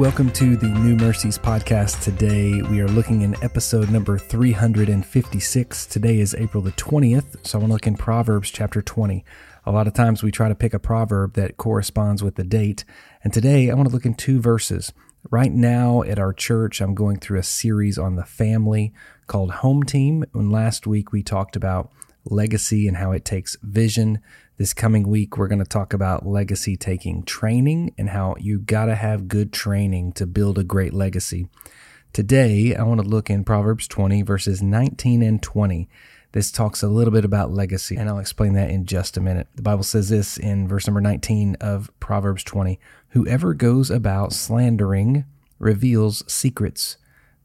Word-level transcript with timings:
Welcome 0.00 0.30
to 0.30 0.56
the 0.56 0.66
New 0.66 0.96
Mercies 0.96 1.36
podcast. 1.36 2.02
Today 2.02 2.62
we 2.62 2.80
are 2.80 2.88
looking 2.88 3.20
in 3.20 3.36
episode 3.44 3.90
number 3.90 4.16
356. 4.16 5.84
Today 5.84 6.20
is 6.20 6.34
April 6.36 6.62
the 6.62 6.72
20th, 6.72 7.46
so 7.46 7.58
I 7.58 7.60
want 7.60 7.68
to 7.68 7.74
look 7.74 7.86
in 7.86 7.98
Proverbs 7.98 8.50
chapter 8.50 8.80
20. 8.80 9.26
A 9.66 9.70
lot 9.70 9.86
of 9.86 9.92
times 9.92 10.22
we 10.22 10.30
try 10.30 10.48
to 10.48 10.54
pick 10.54 10.72
a 10.72 10.78
proverb 10.78 11.34
that 11.34 11.58
corresponds 11.58 12.22
with 12.22 12.36
the 12.36 12.44
date, 12.44 12.86
and 13.22 13.30
today 13.30 13.70
I 13.70 13.74
want 13.74 13.90
to 13.90 13.94
look 13.94 14.06
in 14.06 14.14
two 14.14 14.40
verses. 14.40 14.90
Right 15.30 15.52
now 15.52 16.02
at 16.04 16.18
our 16.18 16.32
church, 16.32 16.80
I'm 16.80 16.94
going 16.94 17.18
through 17.18 17.38
a 17.38 17.42
series 17.42 17.98
on 17.98 18.16
the 18.16 18.24
family 18.24 18.94
called 19.26 19.50
Home 19.50 19.82
Team. 19.82 20.24
And 20.32 20.50
last 20.50 20.86
week 20.86 21.12
we 21.12 21.22
talked 21.22 21.56
about 21.56 21.92
legacy 22.24 22.86
and 22.86 22.96
how 22.96 23.12
it 23.12 23.24
takes 23.24 23.56
vision. 23.62 24.20
This 24.56 24.74
coming 24.74 25.08
week, 25.08 25.36
we're 25.36 25.48
going 25.48 25.60
to 25.60 25.64
talk 25.64 25.92
about 25.92 26.26
legacy 26.26 26.76
taking 26.76 27.22
training 27.22 27.94
and 27.96 28.10
how 28.10 28.34
you 28.38 28.58
got 28.58 28.86
to 28.86 28.94
have 28.94 29.28
good 29.28 29.52
training 29.52 30.12
to 30.12 30.26
build 30.26 30.58
a 30.58 30.64
great 30.64 30.92
legacy. 30.92 31.48
Today, 32.12 32.74
I 32.74 32.82
want 32.82 33.00
to 33.00 33.06
look 33.06 33.30
in 33.30 33.44
Proverbs 33.44 33.86
20, 33.86 34.22
verses 34.22 34.60
19 34.60 35.22
and 35.22 35.42
20. 35.42 35.88
This 36.32 36.52
talks 36.52 36.82
a 36.82 36.88
little 36.88 37.12
bit 37.12 37.24
about 37.24 37.52
legacy, 37.52 37.96
and 37.96 38.08
I'll 38.08 38.18
explain 38.18 38.52
that 38.52 38.70
in 38.70 38.86
just 38.86 39.16
a 39.16 39.20
minute. 39.20 39.48
The 39.54 39.62
Bible 39.62 39.82
says 39.82 40.10
this 40.10 40.36
in 40.36 40.68
verse 40.68 40.86
number 40.86 41.00
19 41.00 41.56
of 41.60 41.90
Proverbs 41.98 42.44
20 42.44 42.78
Whoever 43.10 43.54
goes 43.54 43.90
about 43.90 44.32
slandering 44.32 45.24
reveals 45.58 46.22
secrets. 46.32 46.96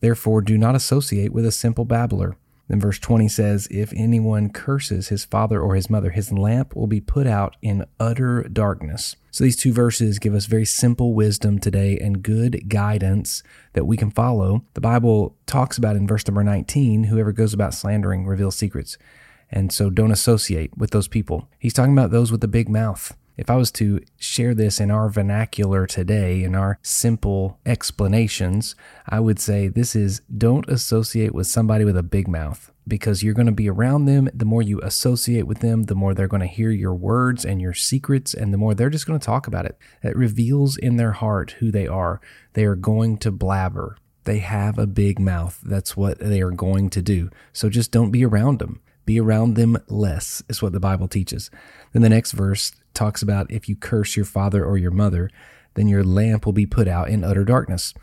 Therefore, 0.02 0.42
do 0.42 0.58
not 0.58 0.76
associate 0.76 1.34
with 1.34 1.46
a 1.46 1.52
simple 1.52 1.86
babbler. 1.86 2.38
Then 2.68 2.80
verse 2.80 2.98
20 3.00 3.28
says, 3.28 3.68
If 3.70 3.94
anyone 3.96 4.50
curses 4.50 5.10
his 5.10 5.24
father 5.24 5.62
or 5.62 5.76
his 5.76 5.90
mother, 5.90 6.10
his 6.10 6.32
lamp 6.32 6.76
will 6.76 6.88
be 6.88 7.02
put 7.02 7.28
out 7.28 7.56
in 7.62 7.86
utter 8.00 8.44
darkness. 8.44 9.16
So 9.30 9.44
these 9.44 9.56
two 9.56 9.74
verses 9.74 10.18
give 10.18 10.34
us 10.34 10.46
very 10.46 10.66
simple 10.66 11.14
wisdom 11.14 11.60
today 11.60 11.98
and 12.00 12.24
good 12.24 12.68
guidance 12.68 13.44
that 13.74 13.86
we 13.86 13.98
can 13.98 14.10
follow. 14.10 14.64
The 14.74 14.82
Bible 14.82 15.36
talks 15.46 15.78
about 15.78 15.96
in 15.96 16.08
verse 16.08 16.26
number 16.28 16.44
19, 16.44 17.06
whoever 17.06 17.32
goes 17.32 17.54
about 17.54 17.74
slandering 17.74 18.26
reveals 18.26 18.56
secrets. 18.56 18.98
And 19.52 19.72
so 19.72 19.90
don't 19.90 20.12
associate 20.12 20.76
with 20.78 20.92
those 20.92 21.08
people. 21.08 21.48
He's 21.60 21.74
talking 21.74 21.94
about 21.94 22.12
those 22.12 22.32
with 22.32 22.42
the 22.42 22.48
big 22.48 22.68
mouth. 22.68 23.16
If 23.38 23.50
I 23.50 23.56
was 23.58 23.72
to 23.74 24.00
share 24.18 24.54
this 24.54 24.80
in 24.80 24.90
our 24.90 25.10
vernacular 25.10 25.86
today, 25.86 26.44
in 26.44 26.56
our 26.56 26.80
simple 26.82 27.60
explanations, 27.66 28.76
I 29.08 29.20
would 29.20 29.40
say 29.40 29.68
this 29.68 29.96
is 29.96 30.22
don't 30.38 30.68
associate 30.70 31.34
with 31.34 31.48
somebody 31.48 31.84
with 31.84 31.98
a 31.98 32.04
big 32.04 32.30
mouth 32.30 32.72
because 32.88 33.24
you're 33.24 33.34
going 33.34 33.46
to 33.48 33.52
be 33.52 33.70
around 33.70 34.06
them. 34.06 34.30
The 34.34 34.46
more 34.46 34.62
you 34.62 34.80
associate 34.82 35.48
with 35.48 35.60
them, 35.60 35.84
the 35.84 35.96
more 35.96 36.14
they're 36.14 36.28
going 36.28 36.42
to 36.42 36.48
hear 36.48 36.70
your 36.70 36.94
words 36.94 37.44
and 37.44 37.62
your 37.62 37.74
secrets, 37.74 38.34
and 38.34 38.54
the 38.54 38.58
more 38.58 38.74
they're 38.74 38.90
just 38.90 39.08
going 39.08 39.20
to 39.20 39.26
talk 39.26 39.48
about 39.48 39.66
it. 39.66 39.78
It 40.02 40.16
reveals 40.16 40.78
in 40.78 40.96
their 40.96 41.12
heart 41.12 41.52
who 41.60 41.72
they 41.72 41.88
are. 41.88 42.22
They 42.54 42.64
are 42.64 42.76
going 42.76 43.18
to 43.18 43.32
blabber. 43.32 43.98
They 44.24 44.40
have 44.40 44.80
a 44.80 44.88
big 44.88 45.20
mouth. 45.20 45.60
That's 45.62 45.98
what 45.98 46.20
they 46.20 46.42
are 46.42 46.52
going 46.52 46.90
to 46.92 47.02
do. 47.02 47.30
So 47.52 47.70
just 47.70 47.92
don't 47.92 48.12
be 48.12 48.26
around 48.26 48.60
them. 48.60 48.82
Be 49.06 49.20
around 49.20 49.56
them 49.56 49.78
less, 49.88 50.42
is 50.50 50.62
what 50.62 50.72
the 50.72 50.80
Bible 50.80 51.08
teaches. 51.08 51.52
Then 51.94 52.02
the 52.02 52.10
next 52.10 52.32
verse 52.32 52.72
talks 52.96 53.22
about 53.22 53.52
if 53.52 53.70
you 53.70 53.76
curse 53.76 54.16
your 54.16 54.26
father 54.26 54.66
or 54.66 54.78
your 54.78 54.92
mother, 54.92 55.30
then 55.76 55.88
your 55.88 56.04
lamp 56.04 56.46
will 56.46 56.54
be 56.54 56.66
put 56.66 56.88
out 56.88 57.10
in 57.10 57.24
utter 57.24 57.44
darkness. 57.44 57.94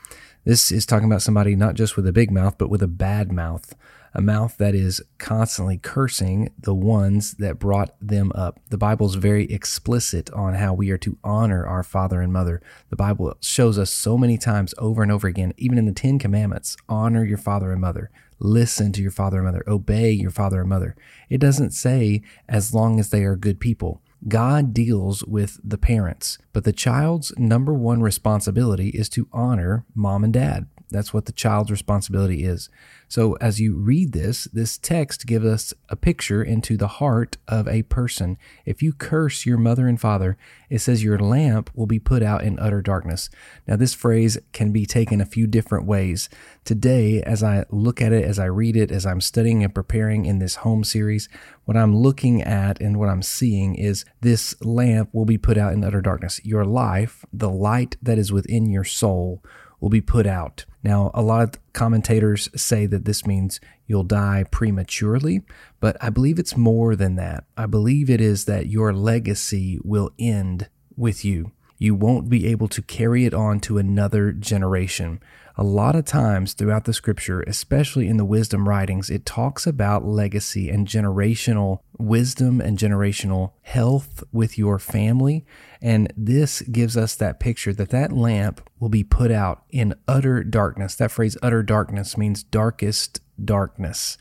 This 0.44 0.72
is 0.72 0.86
talking 0.86 1.06
about 1.06 1.22
somebody 1.22 1.54
not 1.54 1.74
just 1.74 1.96
with 1.96 2.06
a 2.06 2.12
big 2.12 2.30
mouth, 2.30 2.58
but 2.58 2.68
with 2.68 2.82
a 2.82 2.88
bad 2.88 3.30
mouth, 3.30 3.74
a 4.12 4.20
mouth 4.20 4.56
that 4.58 4.74
is 4.74 5.00
constantly 5.18 5.78
cursing 5.78 6.52
the 6.58 6.74
ones 6.74 7.34
that 7.34 7.60
brought 7.60 7.94
them 8.00 8.32
up. 8.34 8.58
The 8.68 8.76
Bible 8.76 9.06
is 9.06 9.14
very 9.14 9.44
explicit 9.52 10.30
on 10.32 10.54
how 10.54 10.74
we 10.74 10.90
are 10.90 10.98
to 10.98 11.16
honor 11.22 11.64
our 11.64 11.82
father 11.82 12.20
and 12.20 12.32
mother. 12.32 12.60
The 12.90 12.96
Bible 12.96 13.34
shows 13.40 13.78
us 13.78 13.90
so 13.90 14.18
many 14.18 14.36
times 14.36 14.74
over 14.78 15.02
and 15.02 15.12
over 15.12 15.28
again, 15.28 15.54
even 15.56 15.78
in 15.78 15.86
the 15.86 15.92
Ten 15.92 16.18
Commandments 16.18 16.76
honor 16.88 17.24
your 17.24 17.38
father 17.38 17.70
and 17.70 17.80
mother, 17.80 18.10
listen 18.40 18.92
to 18.92 19.02
your 19.02 19.12
father 19.12 19.38
and 19.38 19.46
mother, 19.46 19.64
obey 19.68 20.10
your 20.10 20.32
father 20.32 20.60
and 20.60 20.68
mother. 20.68 20.96
It 21.30 21.38
doesn't 21.38 21.70
say 21.70 22.22
as 22.48 22.74
long 22.74 22.98
as 22.98 23.10
they 23.10 23.22
are 23.22 23.36
good 23.36 23.60
people. 23.60 24.02
God 24.28 24.72
deals 24.72 25.24
with 25.24 25.58
the 25.64 25.78
parents, 25.78 26.38
but 26.52 26.64
the 26.64 26.72
child's 26.72 27.32
number 27.36 27.74
one 27.74 28.02
responsibility 28.02 28.90
is 28.90 29.08
to 29.10 29.28
honor 29.32 29.84
mom 29.94 30.24
and 30.24 30.32
dad. 30.32 30.66
That's 30.92 31.12
what 31.12 31.26
the 31.26 31.32
child's 31.32 31.70
responsibility 31.70 32.44
is. 32.44 32.68
So, 33.08 33.34
as 33.42 33.60
you 33.60 33.74
read 33.76 34.12
this, 34.12 34.44
this 34.52 34.78
text 34.78 35.26
gives 35.26 35.44
us 35.44 35.74
a 35.90 35.96
picture 35.96 36.42
into 36.42 36.76
the 36.76 36.88
heart 36.88 37.36
of 37.46 37.68
a 37.68 37.82
person. 37.82 38.38
If 38.64 38.82
you 38.82 38.94
curse 38.94 39.44
your 39.44 39.58
mother 39.58 39.86
and 39.86 40.00
father, 40.00 40.38
it 40.70 40.78
says 40.78 41.04
your 41.04 41.18
lamp 41.18 41.70
will 41.74 41.86
be 41.86 41.98
put 41.98 42.22
out 42.22 42.42
in 42.42 42.58
utter 42.58 42.80
darkness. 42.80 43.28
Now, 43.66 43.76
this 43.76 43.92
phrase 43.92 44.38
can 44.52 44.72
be 44.72 44.86
taken 44.86 45.20
a 45.20 45.26
few 45.26 45.46
different 45.46 45.84
ways. 45.84 46.30
Today, 46.64 47.22
as 47.22 47.42
I 47.42 47.66
look 47.68 48.00
at 48.00 48.12
it, 48.12 48.24
as 48.24 48.38
I 48.38 48.46
read 48.46 48.76
it, 48.76 48.90
as 48.90 49.04
I'm 49.04 49.20
studying 49.20 49.62
and 49.62 49.74
preparing 49.74 50.24
in 50.24 50.38
this 50.38 50.56
home 50.56 50.82
series, 50.82 51.28
what 51.64 51.76
I'm 51.76 51.94
looking 51.94 52.42
at 52.42 52.80
and 52.80 52.98
what 52.98 53.08
I'm 53.08 53.22
seeing 53.22 53.74
is 53.74 54.04
this 54.20 54.54
lamp 54.62 55.10
will 55.12 55.24
be 55.24 55.38
put 55.38 55.58
out 55.58 55.72
in 55.72 55.84
utter 55.84 56.00
darkness. 56.00 56.40
Your 56.44 56.64
life, 56.64 57.24
the 57.32 57.50
light 57.50 57.96
that 58.00 58.18
is 58.18 58.32
within 58.32 58.70
your 58.70 58.84
soul, 58.84 59.42
will 59.82 59.90
be 59.90 60.00
put 60.00 60.26
out. 60.26 60.64
Now, 60.84 61.10
a 61.12 61.22
lot 61.22 61.42
of 61.42 61.72
commentators 61.72 62.48
say 62.54 62.86
that 62.86 63.04
this 63.04 63.26
means 63.26 63.60
you'll 63.86 64.04
die 64.04 64.44
prematurely, 64.50 65.42
but 65.80 65.96
I 66.00 66.08
believe 66.08 66.38
it's 66.38 66.56
more 66.56 66.94
than 66.94 67.16
that. 67.16 67.44
I 67.56 67.66
believe 67.66 68.08
it 68.08 68.20
is 68.20 68.44
that 68.44 68.68
your 68.68 68.92
legacy 68.92 69.80
will 69.82 70.10
end 70.20 70.68
with 70.96 71.24
you. 71.24 71.50
You 71.82 71.96
won't 71.96 72.28
be 72.28 72.46
able 72.46 72.68
to 72.68 72.80
carry 72.80 73.24
it 73.24 73.34
on 73.34 73.58
to 73.62 73.76
another 73.76 74.30
generation. 74.30 75.20
A 75.56 75.64
lot 75.64 75.96
of 75.96 76.04
times 76.04 76.52
throughout 76.52 76.84
the 76.84 76.94
scripture, 76.94 77.40
especially 77.40 78.06
in 78.06 78.18
the 78.18 78.24
wisdom 78.24 78.68
writings, 78.68 79.10
it 79.10 79.26
talks 79.26 79.66
about 79.66 80.04
legacy 80.04 80.70
and 80.70 80.86
generational 80.86 81.80
wisdom 81.98 82.60
and 82.60 82.78
generational 82.78 83.54
health 83.62 84.22
with 84.30 84.56
your 84.56 84.78
family. 84.78 85.44
And 85.82 86.12
this 86.16 86.62
gives 86.62 86.96
us 86.96 87.16
that 87.16 87.40
picture 87.40 87.72
that 87.72 87.90
that 87.90 88.12
lamp 88.12 88.60
will 88.78 88.88
be 88.88 89.02
put 89.02 89.32
out 89.32 89.64
in 89.68 89.96
utter 90.06 90.44
darkness. 90.44 90.94
That 90.94 91.10
phrase, 91.10 91.36
utter 91.42 91.64
darkness, 91.64 92.16
means 92.16 92.44
darkest 92.44 93.20
darkness. 93.44 94.18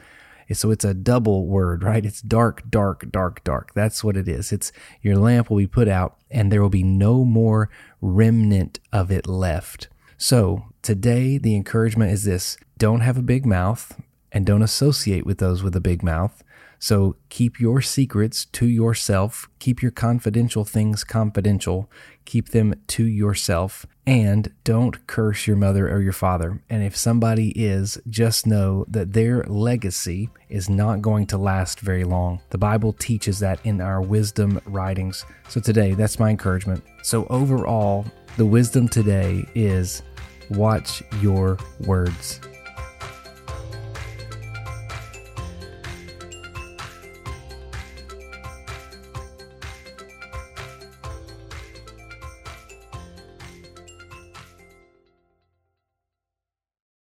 So 0.54 0.72
it's 0.72 0.86
a 0.86 0.94
double 0.94 1.46
word, 1.48 1.84
right? 1.84 2.06
It's 2.06 2.22
dark, 2.22 2.64
dark, 2.70 3.12
dark, 3.12 3.44
dark. 3.44 3.74
That's 3.74 4.04
what 4.04 4.18
it 4.18 4.28
is. 4.28 4.52
It's 4.52 4.72
your 5.02 5.16
lamp 5.16 5.50
will 5.50 5.58
be 5.58 5.68
put 5.68 5.88
out 5.88 6.18
and 6.30 6.52
there 6.52 6.62
will 6.62 6.70
be 6.70 6.84
no 6.84 7.24
more 7.24 7.70
remnant 8.02 8.80
of 8.92 9.12
it 9.12 9.28
left. 9.28 9.88
So 10.18 10.66
today, 10.82 11.38
the 11.38 11.56
encouragement 11.56 12.12
is 12.12 12.26
this 12.26 12.58
don't 12.78 13.02
have 13.02 13.18
a 13.18 13.24
big 13.24 13.46
mouth 13.46 14.00
and 14.32 14.46
don't 14.46 14.62
associate 14.62 15.26
with 15.26 15.40
those 15.40 15.64
with 15.64 15.76
a 15.76 15.82
big 15.82 16.04
mouth. 16.04 16.44
So 16.80 17.16
keep 17.30 17.60
your 17.60 17.80
secrets 17.82 18.46
to 18.46 18.66
yourself, 18.66 19.48
keep 19.60 19.84
your 19.84 19.92
confidential 19.92 20.66
things 20.66 21.04
confidential, 21.04 21.92
keep 22.26 22.50
them 22.50 22.74
to 22.88 23.06
yourself, 23.06 23.86
and 24.08 24.52
don't 24.64 25.06
curse 25.06 25.46
your 25.46 25.58
mother 25.58 25.88
or 25.88 26.02
your 26.02 26.12
father. 26.12 26.64
And 26.72 26.84
if 26.84 26.98
somebody 26.98 27.50
is, 27.50 28.00
just 28.10 28.48
know 28.48 28.86
that 28.88 29.14
their 29.14 29.44
legacy 29.44 30.30
is 30.50 30.70
not 30.70 31.04
going 31.04 31.28
to 31.28 31.38
last 31.38 31.82
very 31.82 32.04
long. 32.04 32.42
The 32.50 32.58
Bible 32.58 32.94
teaches 32.94 33.38
that 33.40 33.64
in 33.64 33.80
our 33.80 34.02
wisdom 34.02 34.60
writings. 34.66 35.24
So 35.50 35.62
today, 35.62 35.94
that's 35.94 36.18
my 36.18 36.32
encouragement. 36.32 36.84
So 37.04 37.28
overall, 37.28 38.08
the 38.38 38.46
wisdom 38.48 38.88
today 38.88 39.46
is 39.54 40.02
watch 40.50 41.04
your 41.22 41.60
words. 41.82 42.42